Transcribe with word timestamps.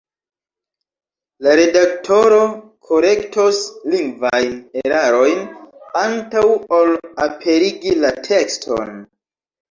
La 1.47 1.51
redaktoro 1.57 2.37
korektos 2.87 3.59
lingvajn 3.93 4.55
erarojn 4.83 5.43
antaŭ 6.01 6.43
ol 6.79 6.91
aperigi 7.27 7.93
la 8.05 8.11
tekston. 8.29 8.91